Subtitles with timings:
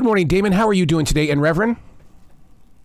[0.00, 0.52] good morning, Damon.
[0.52, 1.28] How are you doing today?
[1.28, 1.76] And Reverend?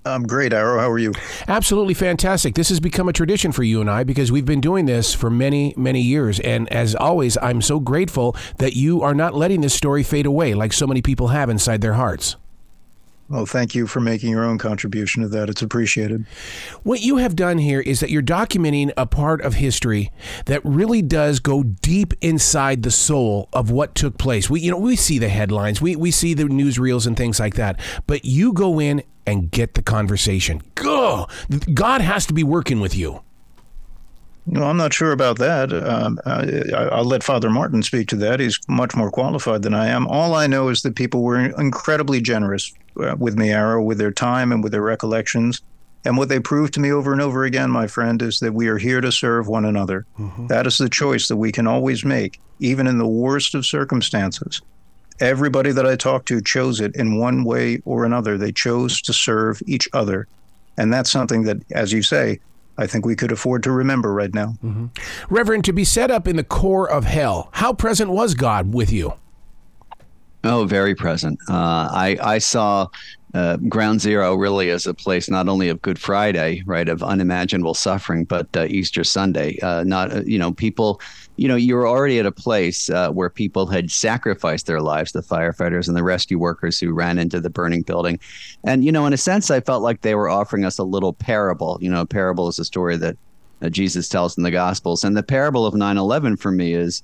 [0.03, 0.81] I'm great, Arrow.
[0.81, 1.13] How are you?
[1.47, 2.55] Absolutely fantastic.
[2.55, 5.29] This has become a tradition for you and I because we've been doing this for
[5.29, 6.41] many, many years.
[6.41, 10.55] And as always, I'm so grateful that you are not letting this story fade away
[10.55, 12.35] like so many people have inside their hearts.
[13.27, 15.49] Well, thank you for making your own contribution to that.
[15.49, 16.25] It's appreciated.
[16.83, 20.11] What you have done here is that you're documenting a part of history
[20.45, 24.47] that really does go deep inside the soul of what took place.
[24.47, 27.55] We, you know, we see the headlines, we, we see the newsreels and things like
[27.55, 30.61] that, but you go in and get the conversation.
[30.75, 31.27] Go!
[31.73, 33.21] God has to be working with you.
[34.45, 35.73] No, I'm not sure about that.
[35.73, 38.39] Um, I, will let Father Martin speak to that.
[38.39, 40.05] He's much more qualified than I am.
[40.05, 44.11] All I know is that people were incredibly generous uh, with me, Arrow, with their
[44.11, 45.61] time and with their recollections.
[46.05, 48.67] And what they proved to me over and over again, my friend, is that we
[48.67, 50.05] are here to serve one another.
[50.19, 50.47] Mm-hmm.
[50.47, 54.61] That is the choice that we can always make, even in the worst of circumstances.
[55.19, 58.37] Everybody that I talked to chose it in one way or another.
[58.37, 60.27] They chose to serve each other.
[60.77, 62.39] And that's something that, as you say,
[62.77, 64.55] I think we could afford to remember right now.
[64.63, 64.87] Mm-hmm.
[65.33, 68.91] Reverend, to be set up in the core of hell, how present was God with
[68.91, 69.13] you?
[70.45, 71.39] Oh, very present.
[71.49, 72.87] Uh, I I saw
[73.33, 77.73] uh, Ground Zero really as a place not only of Good Friday, right, of unimaginable
[77.73, 79.57] suffering, but uh, Easter Sunday.
[79.63, 81.01] Uh, not uh, you know people,
[81.35, 85.13] you know you were already at a place uh, where people had sacrificed their lives,
[85.13, 88.19] the firefighters and the rescue workers who ran into the burning building,
[88.63, 91.13] and you know in a sense I felt like they were offering us a little
[91.13, 91.79] parable.
[91.81, 93.17] You know, a parable is a story that
[93.71, 97.01] Jesus tells in the Gospels, and the parable of 9/11 for me is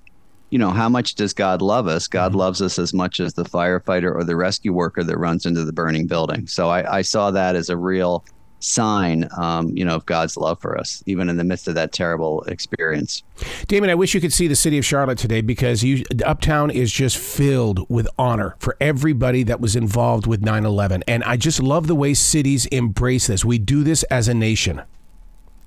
[0.51, 2.07] you know, how much does God love us?
[2.07, 2.39] God mm-hmm.
[2.39, 5.73] loves us as much as the firefighter or the rescue worker that runs into the
[5.73, 6.45] burning building.
[6.45, 8.23] So I, I saw that as a real
[8.59, 11.93] sign, um, you know, of God's love for us, even in the midst of that
[11.93, 13.23] terrible experience.
[13.67, 16.91] Damon, I wish you could see the city of Charlotte today because you, Uptown is
[16.91, 21.03] just filled with honor for everybody that was involved with 9 11.
[21.07, 23.43] And I just love the way cities embrace this.
[23.43, 24.81] We do this as a nation.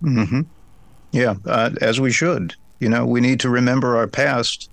[0.03, 0.43] Mm-hmm.
[1.13, 2.55] Yeah, uh, as we should.
[2.81, 4.69] You know, we need to remember our past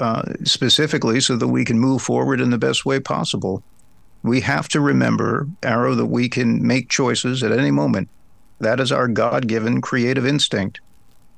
[0.00, 3.62] uh, specifically so that we can move forward in the best way possible.
[4.22, 8.08] We have to remember, Arrow, that we can make choices at any moment.
[8.60, 10.80] That is our God given creative instinct.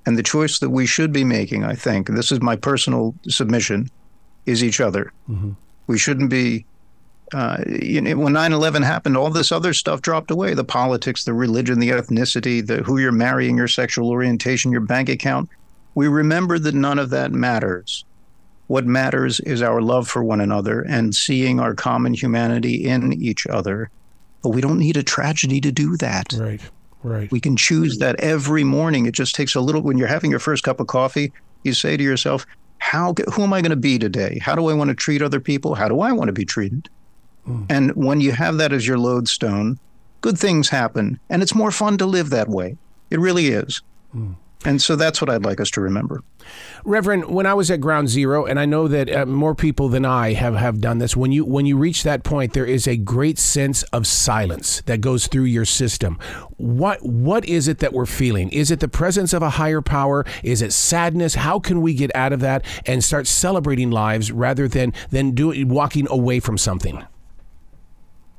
[0.06, 3.90] And the choice that we should be making, I think, this is my personal submission,
[4.46, 5.12] is each other.
[5.28, 5.52] Mm-hmm.
[5.88, 6.64] We shouldn't be,
[7.34, 11.24] uh, you know, when 9 11 happened, all this other stuff dropped away the politics,
[11.24, 15.50] the religion, the ethnicity, the who you're marrying, your sexual orientation, your bank account.
[15.96, 18.04] We remember that none of that matters.
[18.66, 23.46] What matters is our love for one another and seeing our common humanity in each
[23.46, 23.90] other.
[24.42, 26.32] But we don't need a tragedy to do that.
[26.32, 26.60] Right.
[27.02, 27.30] Right.
[27.30, 29.06] We can choose that every morning.
[29.06, 31.32] It just takes a little when you're having your first cup of coffee,
[31.62, 32.44] you say to yourself,
[32.78, 34.38] how who am I going to be today?
[34.42, 35.76] How do I want to treat other people?
[35.76, 36.88] How do I want to be treated?
[37.46, 37.66] Mm.
[37.70, 39.78] And when you have that as your lodestone,
[40.20, 42.76] good things happen and it's more fun to live that way.
[43.10, 43.82] It really is.
[44.14, 44.34] Mm.
[44.64, 46.22] And so that's what I'd like us to remember.
[46.84, 50.04] Reverend, when I was at Ground Zero, and I know that uh, more people than
[50.04, 52.96] I have, have done this, when you when you reach that point, there is a
[52.96, 56.18] great sense of silence that goes through your system.
[56.56, 58.48] What what is it that we're feeling?
[58.50, 60.24] Is it the presence of a higher power?
[60.42, 61.34] Is it sadness?
[61.34, 65.66] How can we get out of that and start celebrating lives rather than than do,
[65.66, 67.04] walking away from something?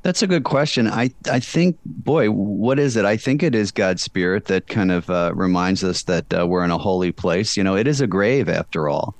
[0.03, 0.88] That's a good question.
[0.88, 3.06] I I think, boy, what is it?
[3.06, 6.63] I think it is God's spirit that kind of uh, reminds us that uh, we're
[6.63, 7.58] in a holy place.
[7.58, 9.16] You know, it is a grave after all.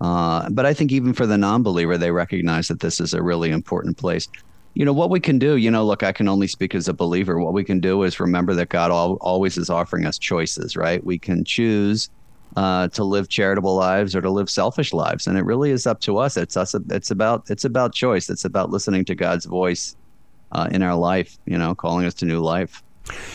[0.00, 3.50] Uh, but I think even for the non-believer, they recognize that this is a really
[3.50, 4.26] important place.
[4.74, 5.56] You know what we can do.
[5.56, 7.38] You know, look, I can only speak as a believer.
[7.38, 10.76] What we can do is remember that God al- always is offering us choices.
[10.76, 11.04] Right?
[11.04, 12.10] We can choose
[12.56, 16.00] uh, to live charitable lives or to live selfish lives, and it really is up
[16.00, 16.36] to us.
[16.36, 16.74] It's us.
[16.90, 18.28] It's about it's about choice.
[18.28, 19.94] It's about listening to God's voice
[20.52, 22.82] uh, in our life, you know, calling us to new life.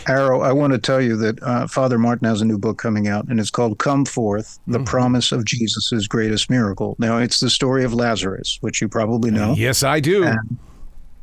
[0.08, 3.06] Arrow, I want to tell you that uh, Father Martin has a new book coming
[3.06, 4.84] out, and it's called Come Forth The mm-hmm.
[4.84, 6.96] Promise of Jesus' Greatest Miracle.
[6.98, 9.54] Now, it's the story of Lazarus, which you probably know.
[9.54, 10.24] Yes, I do.
[10.24, 10.58] And,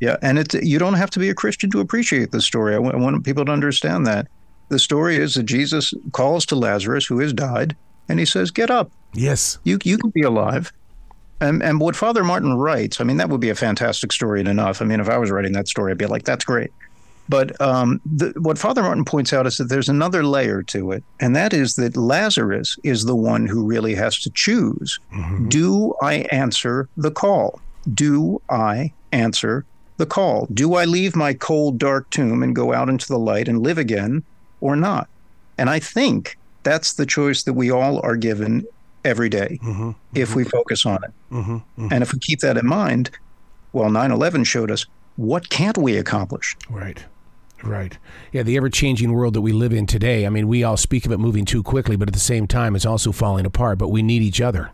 [0.00, 2.74] yeah, and it's, you don't have to be a Christian to appreciate the story.
[2.74, 4.28] I, w- I want people to understand that.
[4.68, 7.76] The story is that Jesus calls to Lazarus, who has died,
[8.08, 8.90] and he says, Get up.
[9.14, 9.58] Yes.
[9.64, 10.72] You, you can be alive.
[11.40, 14.48] And, and what Father Martin writes, I mean, that would be a fantastic story and
[14.48, 14.80] enough.
[14.80, 16.70] I mean, if I was writing that story, I'd be like, that's great.
[17.28, 21.02] But um, the, what Father Martin points out is that there's another layer to it,
[21.18, 25.00] and that is that Lazarus is the one who really has to choose.
[25.12, 25.48] Mm-hmm.
[25.48, 27.60] Do I answer the call?
[27.92, 29.64] Do I answer
[29.96, 30.46] the call?
[30.54, 33.78] Do I leave my cold, dark tomb and go out into the light and live
[33.78, 34.22] again
[34.60, 35.08] or not?
[35.58, 38.66] And I think that's the choice that we all are given
[39.06, 39.90] every day mm-hmm, mm-hmm.
[40.14, 41.12] if we focus on it.
[41.30, 41.88] Mm-hmm, mm-hmm.
[41.90, 43.10] and if we keep that in mind,
[43.72, 44.84] well, 9 11 showed us
[45.16, 46.56] what can't we accomplish?
[46.68, 47.04] Right.
[47.62, 47.96] Right.
[48.32, 50.26] Yeah, the ever changing world that we live in today.
[50.26, 52.76] I mean, we all speak of it moving too quickly, but at the same time,
[52.76, 53.78] it's also falling apart.
[53.78, 54.70] But we need each other.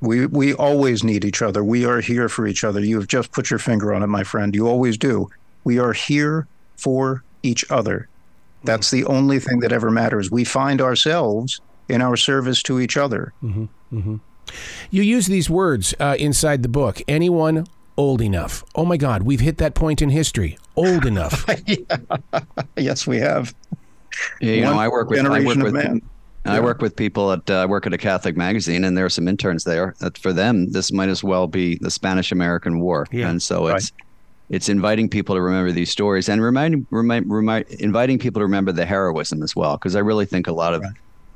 [0.00, 1.64] We, we always need each other.
[1.64, 2.80] We are here for each other.
[2.80, 4.54] You have just put your finger on it, my friend.
[4.54, 5.30] You always do.
[5.64, 6.46] We are here
[6.76, 8.08] for each other.
[8.64, 10.30] That's the only thing that ever matters.
[10.30, 13.32] We find ourselves in our service to each other.
[13.42, 14.16] Mm-hmm, mm-hmm.
[14.90, 17.66] You use these words uh, inside the book anyone
[17.96, 18.64] old enough.
[18.74, 20.58] Oh my God, we've hit that point in history.
[20.76, 21.44] Old enough.
[22.76, 23.54] yes, we have.
[24.40, 26.02] Yeah, you One know, I work with I work with man.
[26.46, 29.28] I work with people at uh, work at a Catholic magazine, and there are some
[29.28, 29.94] interns there.
[30.00, 33.68] That for them, this might as well be the Spanish American War, yeah, and so
[33.68, 34.06] it's right.
[34.50, 38.72] it's inviting people to remember these stories and reminding remind, remind, inviting people to remember
[38.72, 40.92] the heroism as well, because I really think a lot of right.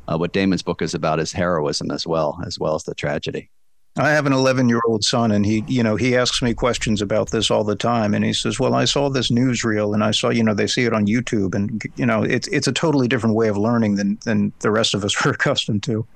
[0.08, 3.50] Uh, what Damon's book is about is heroism as well, as well as the tragedy.
[3.96, 7.02] I have an 11 year old son, and he, you know, he asks me questions
[7.02, 8.14] about this all the time.
[8.14, 10.84] And he says, "Well, I saw this newsreel, and I saw, you know, they see
[10.84, 14.19] it on YouTube, and you know, it's it's a totally different way of learning than
[14.25, 16.06] than the rest of us are accustomed to."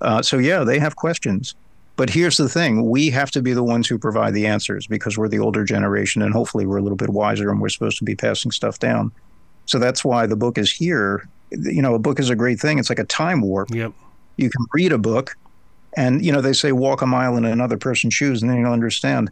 [0.00, 1.54] Uh, so yeah, they have questions.
[1.96, 5.16] But here's the thing: we have to be the ones who provide the answers because
[5.16, 8.04] we're the older generation, and hopefully we're a little bit wiser, and we're supposed to
[8.04, 9.10] be passing stuff down.
[9.64, 11.26] So that's why the book is here.
[11.58, 12.78] You know, a book is a great thing.
[12.78, 13.70] It's like a time warp.
[13.70, 13.92] Yep.
[14.36, 15.36] You can read a book
[15.96, 18.72] and, you know, they say walk a mile in another person's shoes and then you'll
[18.72, 19.30] understand.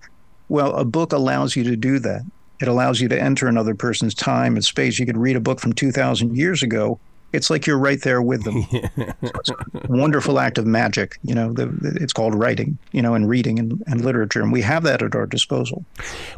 [0.48, 2.22] Well, a book allows you to do that.
[2.60, 4.98] It allows you to enter another person's time and space.
[4.98, 7.00] You could read a book from 2,000 years ago.
[7.32, 8.62] It's like you're right there with them.
[8.70, 8.84] so
[9.34, 9.56] it's a
[9.88, 11.18] wonderful act of magic.
[11.22, 14.42] You know, the, it's called writing, you know, and reading and, and literature.
[14.42, 15.84] And we have that at our disposal.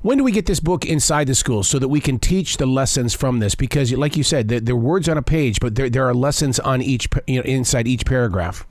[0.03, 2.67] When do we get this book inside the schools so that we can teach the
[2.67, 3.55] lessons from this?
[3.55, 6.15] Because, like you said, there, there are words on a page, but there, there are
[6.15, 8.67] lessons on each, you know, inside each paragraph.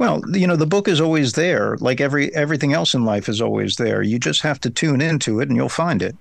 [0.00, 1.76] Well, you know, the book is always there.
[1.76, 4.00] Like every everything else in life is always there.
[4.00, 6.16] You just have to tune into it, and you'll find it.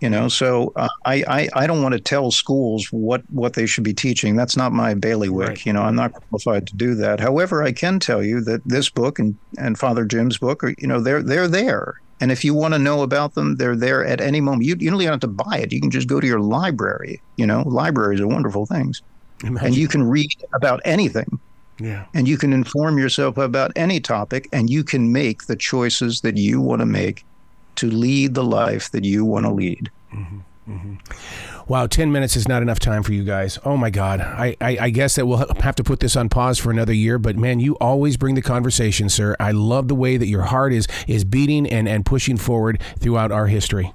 [0.00, 3.64] You know, so uh, I, I I don't want to tell schools what what they
[3.64, 4.36] should be teaching.
[4.36, 5.48] That's not my bailiwick.
[5.48, 5.66] Right.
[5.66, 7.18] You know, I'm not qualified to do that.
[7.18, 10.86] However, I can tell you that this book and and Father Jim's book are you
[10.86, 11.94] know they're they're there.
[12.20, 14.64] And if you want to know about them, they're there at any moment.
[14.64, 15.72] You, you don't even have to buy it.
[15.72, 17.20] You can just go to your library.
[17.36, 19.02] You know, libraries are wonderful things.
[19.44, 19.66] Imagine.
[19.66, 21.38] And you can read about anything.
[21.78, 22.06] Yeah.
[22.14, 26.38] And you can inform yourself about any topic and you can make the choices that
[26.38, 27.24] you want to make
[27.76, 29.90] to lead the life that you want to lead.
[30.12, 30.38] Mm-hmm.
[30.68, 30.94] Mm-hmm.
[31.68, 33.58] Wow, 10 minutes is not enough time for you guys.
[33.64, 34.20] Oh my God.
[34.20, 37.18] I, I, I, guess that we'll have to put this on pause for another year,
[37.18, 39.36] but man, you always bring the conversation, sir.
[39.38, 43.30] I love the way that your heart is, is beating and, and pushing forward throughout
[43.30, 43.94] our history.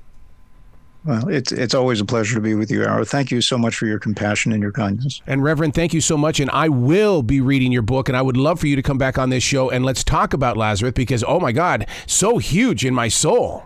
[1.03, 3.03] Well, it's it's always a pleasure to be with you, Arroe.
[3.03, 5.19] Thank you so much for your compassion and your kindness.
[5.25, 6.39] And Reverend, thank you so much.
[6.39, 8.99] And I will be reading your book, and I would love for you to come
[8.99, 12.85] back on this show and let's talk about Lazarus because oh my God, so huge
[12.85, 13.63] in my soul.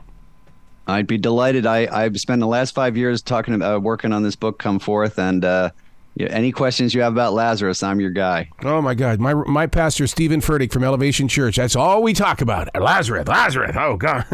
[0.87, 1.65] I'd be delighted.
[1.65, 5.17] I I've spent the last five years talking about working on this book, come forth,
[5.17, 5.71] and uh,
[6.15, 8.49] yeah, any questions you have about Lazarus, I'm your guy.
[8.63, 11.57] Oh my God, my my pastor Steven Furtick from Elevation Church.
[11.57, 12.69] That's all we talk about.
[12.79, 13.75] Lazarus, Lazarus.
[13.77, 14.25] Oh God.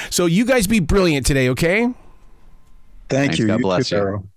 [0.10, 1.82] so you guys be brilliant today, okay?
[1.82, 1.94] Thank
[3.08, 3.46] Thanks, you.
[3.46, 4.28] God you bless too, you.